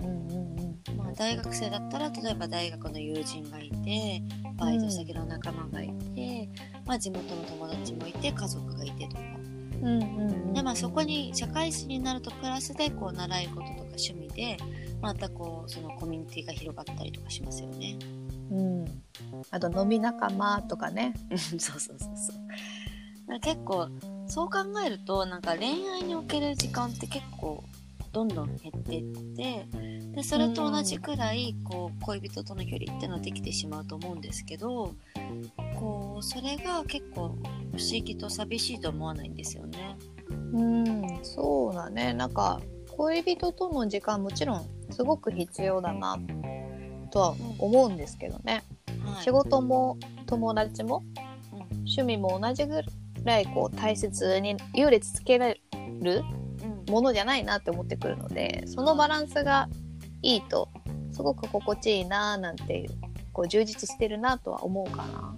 [0.88, 4.22] うんまあ、大学生だったら例えば大学の友人がいて
[4.57, 6.48] バイト先の仲間がいて、
[6.87, 9.22] まあ、地元の友達もいて家族がいてとか
[9.83, 14.57] うんうんうんで、まあ、そこに社会人になるとプラスでこう習い事とか趣味で
[15.00, 17.98] またこうそのコミュニティが広がったりとかしますよね。
[18.50, 18.85] うん、
[19.50, 21.12] あと飲み仲間とかね。
[21.30, 22.37] う んそうそうそうそう。
[23.40, 23.88] 結構
[24.26, 27.64] そう考えるとなんか恋愛における時間って結構
[28.12, 29.02] どんどん減ってっ
[29.37, 29.66] て
[30.14, 34.94] でそれと同じくらいこう恋人との距離ってのはできてしまうと思うんですけど
[35.76, 39.96] こうそれが結構不思議と寂しいと思わないんですよね。
[40.52, 42.12] うん、そうだね。
[42.12, 42.60] なんか
[42.96, 46.16] 恋人との時間もちろんすごく必要だな
[47.10, 48.62] とは思うんですけどね。
[49.04, 51.02] はい、仕事も友達も
[51.52, 52.80] うん趣味も同じぐ
[53.24, 55.60] らいこう大切に優劣つけられ
[56.00, 56.22] る
[56.62, 59.68] うんものじゃないなって思ってくるのでそのバランスが
[60.22, 60.68] いいと
[61.12, 62.90] すごく心地いいななんていう
[63.32, 65.37] こう充実してるなとは思うかな。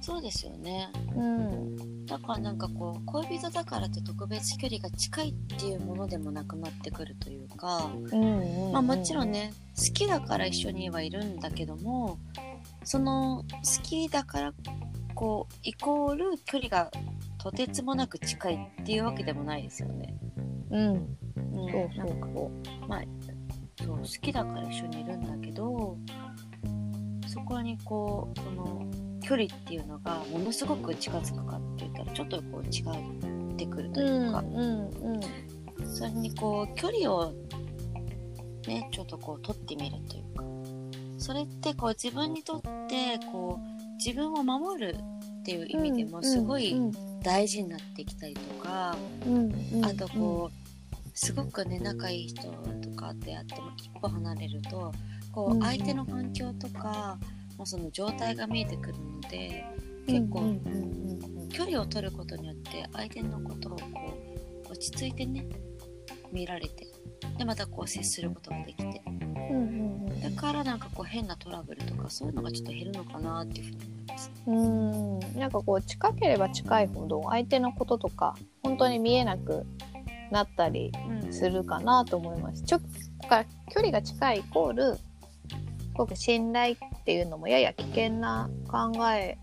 [0.00, 0.90] そうですよね。
[1.14, 12.18] うん、だからなんかこう恋人だからって特別距離が近いっていうものでもなくなってくるというか、うんうんまあもちろんね好きだから一緒にはいるんだけども
[12.82, 14.54] その好きだから
[15.22, 16.90] こうイコール距離が
[17.38, 20.16] とてつもなく近いっていうわけでもないですよね。
[20.72, 21.06] うん、うん、
[21.70, 22.50] そうそうなんかこ
[22.84, 23.02] うまあ
[23.84, 25.96] そう好きだから一緒にいるんだけど
[27.28, 28.84] そこにこうその
[29.22, 35.86] 距離っていうのがものすごく近づくかって言ったらちょっとこう違ってくるというか、うんうん。
[35.86, 37.32] それにこう距離を
[38.66, 40.44] ねちょっとこう取ってみるというか。
[41.18, 43.72] それってこう自分にとってこう
[44.04, 44.96] 自分を守る
[45.42, 46.76] っていう意味でもすごい
[47.20, 48.96] 大事になってきたりとか、
[49.82, 54.92] あとこうすごくね仲いい人とか出会っても一歩離れると
[55.32, 57.18] こう相手の環境とか、
[57.58, 59.64] もうその状態が見えてくるので
[60.06, 60.60] 結構
[61.50, 63.78] 距離を取ることによって相手のことをこ
[64.68, 65.44] う落ち着いてね
[66.30, 66.86] 見られて
[67.36, 69.02] でまたこう接することができて。
[70.22, 73.91] だからなんかこう変なトラブルとかそういうのがちょっと減るのかなっていうふうに。
[74.46, 79.64] うんなんかこう近ければ近いほど相手のこととか本当に見えなく
[80.30, 80.92] なったり
[81.30, 82.62] するかなと思います。
[82.62, 82.78] ちょ
[83.22, 85.00] だから距離が近いイコールす
[85.94, 89.38] ごく信頼っていうのもやや危険な考え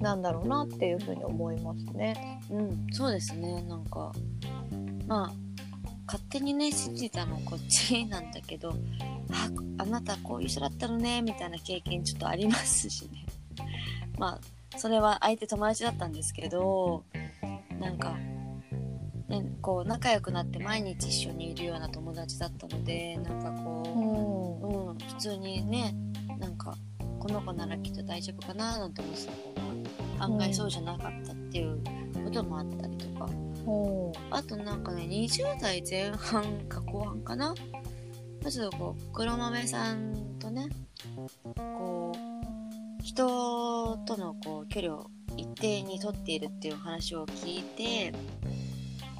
[0.00, 2.40] なんだろうなっていうふうに思いますね。
[2.50, 4.12] うん、そうですねなんか
[5.06, 5.32] まあ
[6.06, 8.70] 勝手にね信じたのこっちなんだけど
[9.30, 13.26] ああなたこういう人だったのねみたいな経験ちょっとありますしね
[14.20, 14.38] ま
[14.74, 17.02] あそれは相手友達だったんですけど
[17.80, 18.14] なんか
[19.28, 25.94] ね、こう仲良くなって毎日一緒にいるような友達だったのでなんかこう、うん、普通にね
[26.40, 26.74] なんか
[27.20, 29.54] この子ならきっと大丈夫かななんて思ってた子
[30.18, 31.80] が案外そうじゃなかったっていう
[32.24, 33.28] こともあったりとか、
[34.32, 37.54] あとなんかね20代前半か後半かな。
[38.48, 40.68] ちょっとこう黒豆さんとね
[41.54, 41.99] こう
[43.10, 48.12] 人とのこう距離を一定にとっているっていう話を聞いて、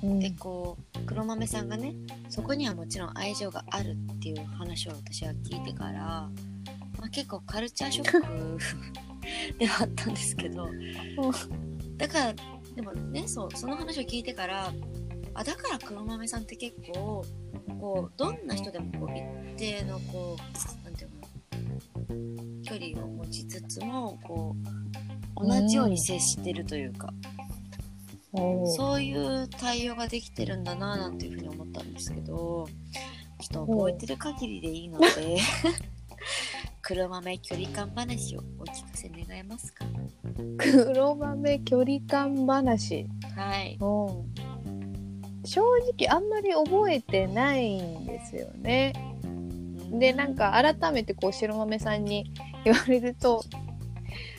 [0.00, 1.94] うん、でこう黒豆さんがね
[2.28, 6.30] そこにはもちろん愛情があるっていう話を私は聞いてから、ま
[7.06, 8.58] あ、結構カルチャーショック
[9.58, 10.68] ではあったんですけど
[11.96, 12.34] だから
[12.76, 14.72] でもねそうその話を聞いてから
[15.34, 17.24] あだから黒豆さんって結構
[17.80, 19.18] こうどんな人でもこう
[19.56, 20.79] 一定のこう
[22.64, 24.54] 距離を持ちつつもこ
[25.36, 27.12] う同じように接してるというか、
[28.34, 32.68] うん、そういう対応ができてるんだななんていうふうに思ったんですけど
[33.40, 35.06] ちょっと覚えてる限りでいいので
[36.82, 39.84] 黒豆距離感話をお聞かせ願えますか？
[40.58, 43.06] 黒豆距離感話。
[43.36, 43.78] はい。
[45.44, 45.62] 正
[45.98, 48.92] 直あんまり覚えてないんですよね
[49.90, 52.32] でなんか改めてこう白豆さんに
[52.64, 53.42] 言われると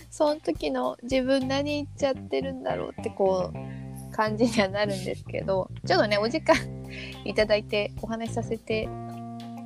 [0.10, 6.56] その時の自分何言っちゃってるんだろうってこう感じにはなるんですけどちょっとねお時間
[7.26, 8.90] いただいてお話しさせて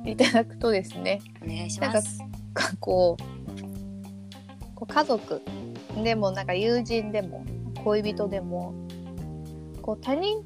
[0.04, 2.20] いただくとですねお願いします。
[2.54, 5.42] かこうこう家族
[6.02, 7.44] でもなんか友人でも
[7.84, 8.74] 恋人でも
[9.82, 10.42] こう他人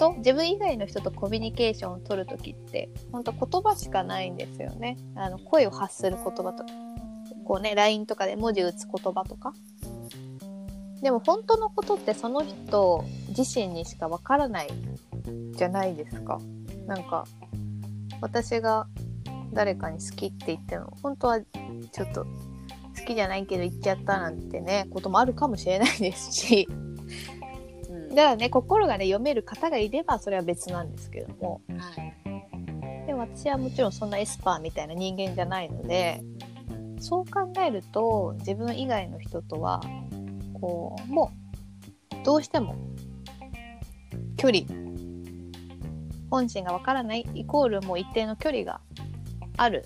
[0.00, 4.96] と自分以外の人とコミュニケーションを取る時って本当言葉しかないんですよね。
[5.14, 6.64] あの声を発する言葉とか。
[7.44, 9.52] こうね LINE とかで文字打つ言葉とか。
[11.02, 14.68] でも本当のことってその人自身にしかわからない
[15.52, 16.40] じゃないですか。
[16.86, 17.26] なんか
[18.22, 18.86] 私が
[19.52, 26.68] 誰かに好きって言っても本当はちょっと好きじゃないけど言っちゃったなんてねこともあるかもしれないですし、
[28.16, 31.90] からね心がね読める方がいればそれは別なんですけども、は
[33.04, 36.22] い、でも私はもちろんそんなエスパーみたいな人間じゃないので
[37.00, 39.80] そう考えると自分以外の人とは
[40.60, 41.32] こうも
[42.12, 42.76] うどうしても
[44.36, 44.64] 距離
[46.30, 48.80] 本心がわからないイコールもう一定の距離が
[49.56, 49.84] ある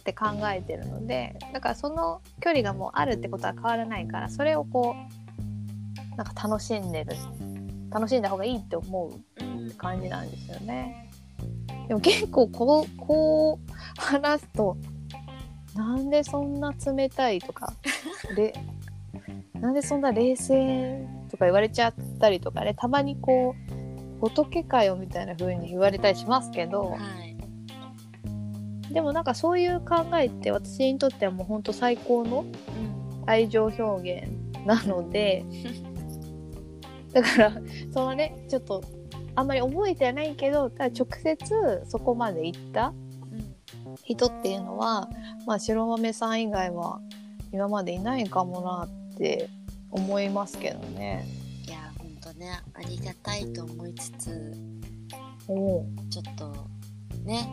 [0.00, 5.19] って考えてるのでだからその距離がもうあるってことは変わらないからそれをこう
[6.16, 7.14] なんか楽しんでる。
[7.90, 11.10] 楽しんだ方がいいって思うって感じなんですよね。
[11.88, 14.76] でも結構こうこう話すと
[15.74, 17.72] なんでそんな冷たいとか
[18.36, 18.54] で
[19.60, 23.80] なんでそんな冷静とか言われちゃったりとかねたまにこう
[24.20, 27.36] 仏かよみたいな風に言われたりしますけど、はい。
[28.92, 32.44] でもなんかそういう考えって私にとってはもうほんと最高の
[33.26, 35.44] 愛情表現なので、
[37.12, 37.52] だから
[37.92, 38.82] そのねちょっと
[39.34, 42.92] あんまり覚えてはないけどただ直接そこまで行った
[44.04, 45.08] 人っていうのは、
[45.46, 47.00] まあ、白豆さん以外は
[47.52, 49.48] 今までいないかもなって
[49.90, 51.26] 思いますけどね。
[51.66, 54.54] いやほんとねありがたいと思いつつ
[55.48, 56.54] おちょっと
[57.24, 57.48] ね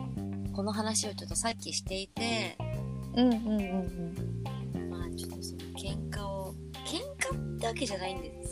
[0.52, 2.56] この話をちょっとさっきしていて、
[3.14, 3.60] うんうんうん
[4.74, 4.90] うん。
[4.90, 6.52] まあちょっとその喧嘩を、
[6.84, 8.47] 喧嘩ってわけじゃないんです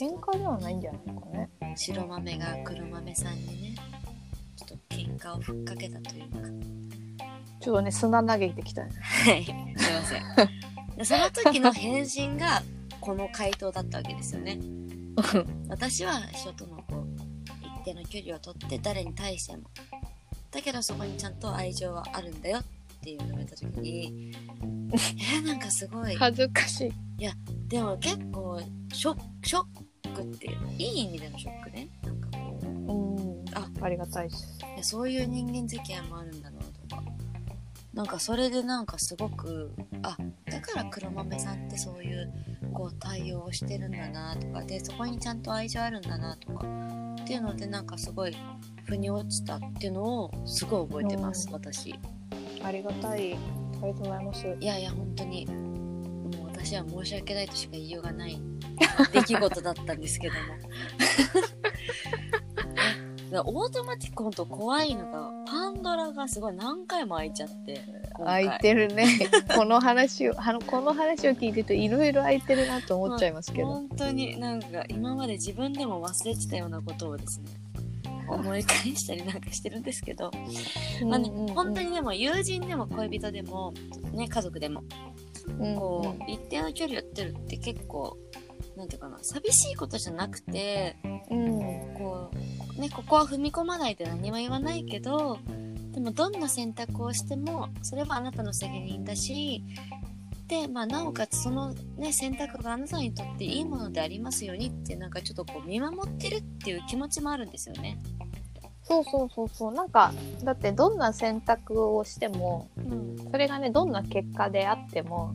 [0.00, 1.50] 喧嘩ではないんじゃないかね。
[1.76, 3.74] 白豆が黒豆さんにね、
[4.56, 6.38] ちょっと喧嘩をふっかけたというか。
[7.60, 8.90] ちょっとね、砂投げてきたね。
[8.98, 10.96] はい、すいません。
[10.96, 12.62] でその時の返信が、
[13.00, 14.58] この回答だったわけですよね。
[15.68, 16.82] 私は人との
[17.80, 19.64] 定の距離をとって誰に対しても
[20.50, 22.64] だけどそこにちゃんと愛情はあるんだよっ
[23.02, 24.32] ていうのを言われた時に
[25.38, 27.32] えなんかすごい恥ずかしいいや
[27.68, 28.60] でも結構
[28.92, 29.64] ショショッ
[30.22, 31.88] クっていういい意味でのショックね。
[32.02, 32.66] なんかこう。
[32.66, 33.44] うん。
[33.54, 37.02] あありがたいしいやそういう人間付き合いもあるんだなとか。
[37.92, 42.32] なんかそれでなんかすごくあだから黒豆さんってそういう
[42.72, 44.62] こう対応をしてるんだなとか。
[44.62, 46.66] でそこにちゃんと愛情あるんだなとか。
[47.20, 48.36] っていうのでなんかすごい
[48.84, 51.94] 腑に落ちたっていうのをすごい覚えてます、うん、私。
[52.62, 53.34] ありがたい。
[53.34, 53.38] あり
[53.80, 54.56] がとうございます。
[54.60, 55.46] いやいや本当に。
[55.46, 58.40] もう私は申し訳ないとしか言いようがない
[59.12, 60.40] 出来事だったんですけども。
[63.44, 67.80] オートマティック本当怖いのがパンドラががすごい何回も開いちゃって
[68.18, 69.30] 今空回いてるね。
[69.54, 77.50] この話をあのこの話を聞いてるといろいろ空いてるなと思っちゃいますけど、本当になんか今まで自分でも忘れてたようなことをですね
[78.28, 80.30] 思い返したりなんかしてるんですけど、
[81.06, 81.54] まあねうんうんうん。
[81.54, 83.72] 本当にでも友人でも恋人でも、
[84.12, 84.82] ね、家族でも
[85.58, 85.76] うん。
[85.76, 88.16] こう、一定の距離を取るって結構
[88.80, 90.96] なんていうかな寂しいことじゃなくて
[91.30, 91.94] うん。
[91.98, 92.30] こ
[92.78, 95.38] う、ね、ここは踏み込まないで何も言わないけど
[95.92, 99.62] でもどんな選択をしてもそれはあなたの責任だし
[100.48, 107.98] で、まあ、なおかつその、ね、選択があなたにとっていいものでありますようにってなんかちょっとこう見守ってるっていう気持ちもあるんですよね。
[108.82, 109.72] そうそうそうそう。
[109.72, 110.12] なんか
[110.42, 113.10] だってどんな選択をしてもうん。
[113.30, 115.34] それがねどんな結果であっても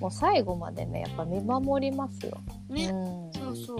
[0.00, 2.38] もう最後までねやっぱ見守りますよ。
[2.68, 3.78] ね、うん、そうそう。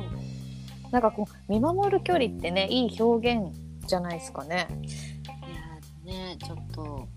[0.91, 3.55] なんかこう見守る距離ってねいい表現
[3.87, 4.67] じゃないですかね。
[6.07, 7.09] いやねちょっと。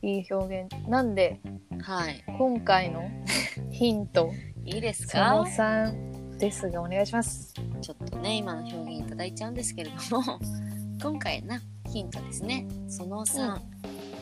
[0.00, 0.88] いい表現。
[0.88, 1.40] なんで
[1.82, 2.24] はい。
[2.38, 3.02] 今回の
[3.70, 4.30] ヒント
[4.64, 7.52] いいですそのか3ですがお願いします。
[7.80, 10.38] ちょっとね今の表現いただいちゃうんですけれども。
[11.00, 12.66] 今回なヒントですね。
[12.88, 13.60] その3、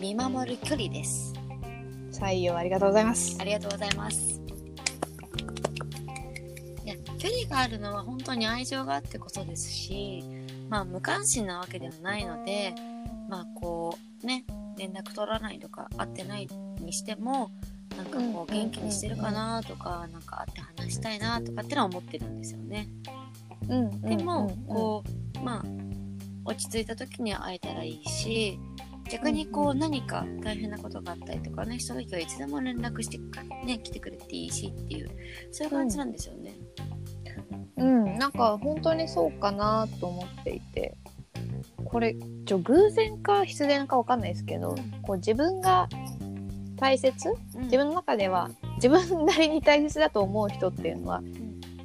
[0.00, 1.32] 見守る距離です
[2.16, 3.44] 採用ありがとうございますあ。
[3.44, 4.40] りがとうございます
[6.84, 10.24] いや距離があるのは本当に愛情があってこそですし
[10.68, 12.74] まあ無関心なわけではないので
[13.28, 14.44] まあこうね
[14.76, 16.48] 連絡取らないとか会ってない
[16.80, 17.50] にしても
[17.96, 22.88] なんかこううん元気にしてるかなとかなんか会って話したいなとかってのは思ってるんですよね。
[23.68, 25.02] うんでも、こ
[25.40, 25.64] うまあ
[26.44, 28.60] 落ち着いた時には会えたらいいし
[29.10, 35.10] 逆にこう何か大変なことがあったりとかねした時はいつでも連絡してかね来てくれていいしっていう
[35.52, 36.54] そういう感じなんですよね。
[37.76, 40.96] うん、うん、なんか本当にそうかなと思っていて
[41.84, 42.16] これ
[42.46, 45.88] ちょ偶然か必然かわかんないですけどこう自分が
[46.76, 47.62] 大切うん。
[47.64, 51.22] 自分の中では自分なりに大切だと思う人っていうのは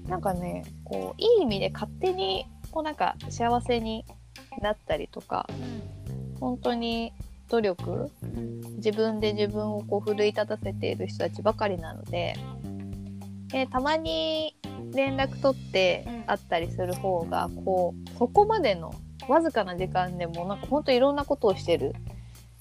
[0.07, 4.05] なんかねこういい意味で勝手にこうなんか幸せに
[4.62, 5.47] なったりとか
[6.41, 7.13] 本当に
[7.47, 8.12] 努力
[8.77, 12.36] 自分で自分をこう奮い立たせている人たちばかりなので
[13.47, 14.56] でたまに
[14.93, 18.93] 連絡取ってうん会ったりする方がこうそこまでの
[19.27, 21.93] わずかな時間でもなんか本当いろんなことをしてる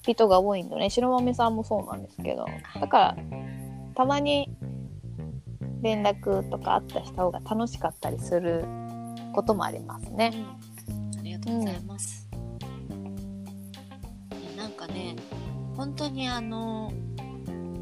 [0.03, 2.45] 人が多いんでね白豆さんもそうなんですけど
[2.79, 3.17] だから
[3.95, 4.49] たまに
[5.81, 8.63] 連絡とかあったした方が楽しかったりする
[9.33, 10.31] こともありますね。
[10.89, 12.20] うんありがとうございます。
[12.20, 12.20] いやなん
[14.81, 15.15] かね
[15.75, 16.91] 本当にあの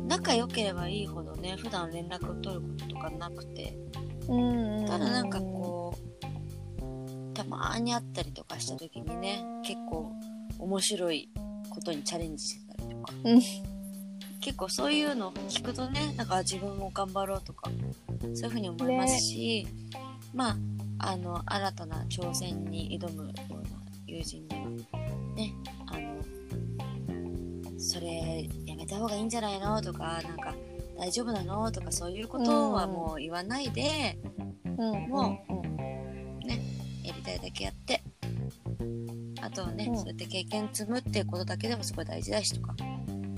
[0.08, 3.78] 仲良ければいいほどね普段連絡を取ることとかなくて。
[4.28, 10.12] うんただなんかこうたまーに会ったりとかした時にね結構
[10.60, 11.30] 面白い
[11.72, 13.42] ことにチャレンジしてたりとか、うん。
[14.40, 17.72] 結構そういうのを聞くとねなんか自分も頑張ろうとか
[18.22, 19.68] そういうふうに思いますし、
[20.34, 20.58] まあ
[21.00, 23.60] あの新たな挑戦に挑むような
[24.06, 24.96] 友人には
[25.36, 25.54] ね
[27.80, 29.82] それやめた方がいいんじゃないの？
[29.82, 30.54] とかなんか
[30.98, 31.72] 大丈夫なの？
[31.72, 34.20] とかそういうことはもう言わないで、
[34.66, 35.10] うん。
[35.10, 36.48] もうん。
[37.04, 38.04] やりたいだけやって。
[39.42, 39.98] あとはね、うん。
[39.98, 42.76] そうやって経験積むっていうことだけでもすごい大事だしとか。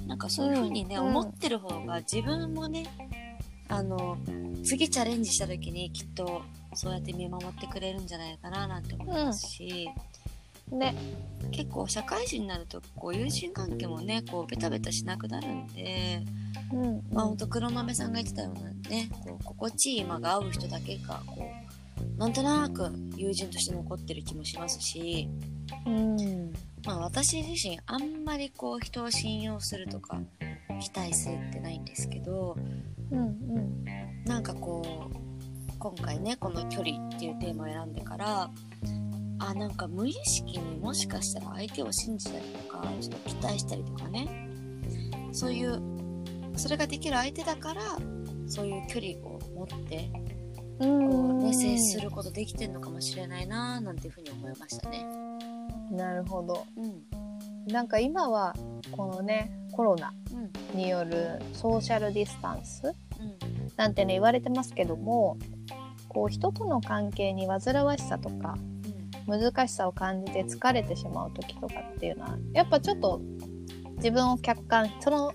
[0.08, 1.06] なんかそういうふうにね、うん。
[1.10, 2.88] 思ってる方が自分もね
[3.69, 4.17] あの
[4.63, 6.41] 次チャレンジした時にきっと
[6.73, 9.89] そうやって見守ってくれるんじゃないかななんて思いますし、
[10.71, 10.95] ね
[11.51, 16.23] 結構社会人になるとこう友人関係もねこうベタベタしなくなるんで、
[16.73, 21.71] うんまあほんと黒豆さんが言ってたようなねこう心地いい今が合う人だけがこう
[22.17, 25.29] なんとなく友人として残ってる気もしますし、
[25.86, 26.53] うん。
[26.84, 30.19] まあ、私自身あんまりこう人を信用するとか
[30.79, 32.57] 期待するってないんですけど
[33.12, 33.86] うんうん。
[34.25, 38.49] なんかこう今回ねこの距離っていうテーマを選んでから
[39.43, 44.47] あなんか無意識にもしかしたら相手を信じたりとかちょっと期待したりとかね。
[45.32, 45.82] そういう
[46.58, 47.82] それができる相手だから
[48.47, 50.12] そういう距離を持って
[50.80, 55.06] こう、ね、接することできてるのかもしれないななんていうふうに思いましたね。
[55.91, 56.65] なるほど。
[56.77, 57.71] うん。
[57.71, 58.56] なんか今は
[58.91, 60.77] このねコロナうん。
[60.77, 62.93] によるソーシャルディスタンスうん。
[63.77, 65.38] なんてね言われてますけども
[66.10, 68.58] こう人との関係に煩わしさとか
[69.28, 73.22] 難しさを感じて疲れてしまう時とかっていうのはやっぱちょっと
[73.98, 75.34] 自分を客観その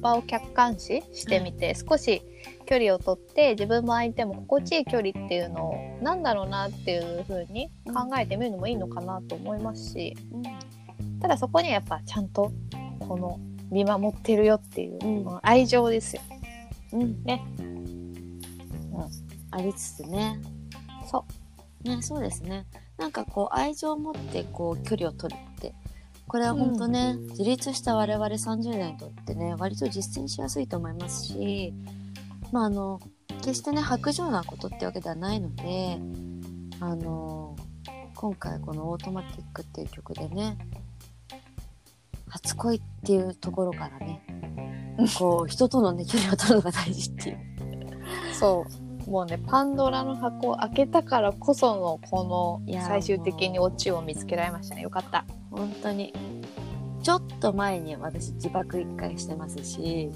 [0.00, 2.22] 場を客観視してみて、少し
[2.66, 10.42] 距離をとって自分も相手も心地いい距離っていうのをなんだろうなっていう風に考えてみるのもいいのかなと思いますしうん
[11.20, 12.52] ただそこにはやっぱちゃんと
[13.00, 16.22] この見守ってるよっていう、うん愛情ですよ。
[16.92, 17.22] うん。
[17.24, 17.42] ね。
[19.50, 20.40] ありつつね。
[21.06, 21.24] そ
[21.84, 22.66] ね、そうですね。
[22.98, 25.74] なんかこう、愛情を持ってこう、距離を取るって。
[26.26, 31.72] これは本当ね、自立した我々30代にとってね、割と実践しやすいと思いますし、
[32.52, 33.00] まああの、
[33.38, 35.98] 決してね、白状なことってわけではないので、
[36.80, 37.56] あの、
[38.14, 40.58] 今回このオートマティックっていう曲でね、
[42.28, 44.22] 初恋っていうところからね、
[45.18, 47.38] こう、人とのね、距離を取るのが大事っていう。
[48.34, 48.87] そう。
[49.08, 54.82] もうね、パンドラの箱を開けたからこその、この最終的にオチを見つけられましたね。
[54.82, 55.24] よかった。
[55.50, 56.12] 本当に。
[57.02, 60.10] ちょっと前に私自爆一回してますし、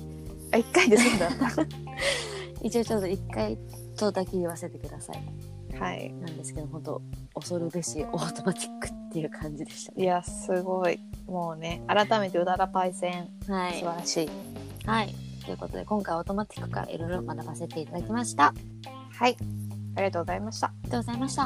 [0.53, 1.29] あ、一回で済んだ。
[2.63, 3.59] 一応ちょっと一回
[3.97, 5.79] とだけ言わせてください。
[5.79, 6.13] はい。
[6.13, 7.03] なんですけど、本当
[7.35, 10.03] 恐るべしオートマティックっていう感じでしたね。
[10.03, 11.01] いや、すごい。
[11.27, 13.85] もうね、改めてうだらパイセン、はい素晴。
[13.87, 14.31] らしい。
[14.85, 15.15] はい。
[15.45, 18.47] ということで、今回オートマティックからいろいろ学ばせていただきました。
[18.47, 18.55] あ
[19.13, 19.37] はい。
[19.97, 20.73] ありがとうございました。
[20.85, 21.43] りがとうございました。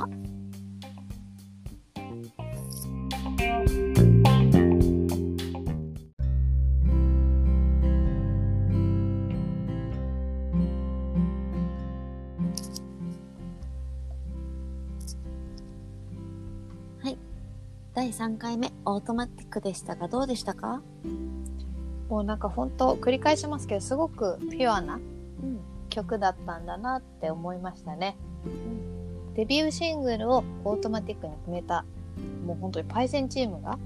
[17.03, 17.19] はい。
[17.95, 20.83] 第3回目、オートマティックでしたが、どうでしたか？
[22.09, 25.61] もうなんか本当繰り返しますけど、すごくピュアなうん。
[25.89, 28.17] 曲だったんだなって思いましたね。
[29.35, 31.85] デビューシングルをオートマティックに決めた、
[32.45, 33.79] もう本当にパイセンチームが、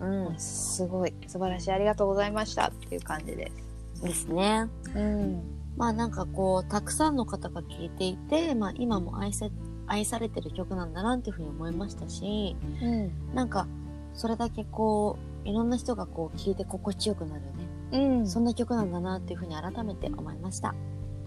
[0.00, 0.38] うん。
[0.38, 3.52] すごい素晴らしいありがとうございましたっていう感じで
[3.94, 4.02] す。
[4.02, 4.68] ですね。
[4.94, 5.42] うん。
[5.76, 9.48] まあなんかこう、たくさんの方が聴いていて、まあ今も愛さ
[9.86, 13.34] 愛されてる曲なんだなっていうふうに思いましたし、うん。
[13.34, 13.66] なんか
[14.12, 17.48] それだけこう、いろんな人がこう聴いて心地よくなるね。
[17.92, 18.26] うん。
[18.26, 20.74] そんな曲なんだなっていうふうに改めて思いました。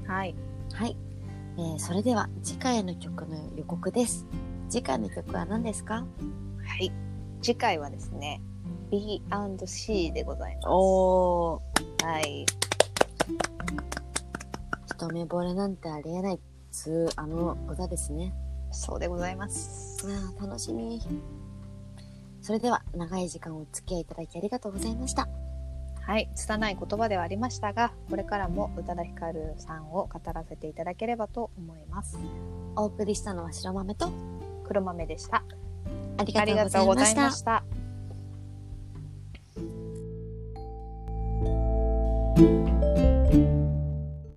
[0.07, 0.35] はい。
[0.73, 0.97] はい。
[1.57, 4.25] えー、それでは次回の曲の予告です。
[4.69, 6.05] 次回の曲は何ですか？
[6.65, 6.91] はい。
[7.41, 8.41] 次回はですね、
[8.91, 10.67] B&C でございます。
[10.69, 12.05] おー。
[12.05, 12.45] はい。
[14.87, 16.39] 一目惚れなんてありえないっ
[16.71, 18.33] つうあの歌ですね。
[18.71, 20.05] そうでございます。
[20.07, 20.99] あー楽しみ。
[22.47, 25.27] それでは長い時間お付き合いいただきありがとうございました。
[25.99, 26.29] はい。
[26.33, 32.17] 拙い言葉ではありましたが、これからも宇多田ヒカルさんを語らせていただければと思います。
[32.77, 34.09] お送りしたのは白豆と
[34.65, 35.43] 黒豆でした。
[36.17, 37.31] ありがとうございましたがとうございま。
[37.31, 37.65] した。「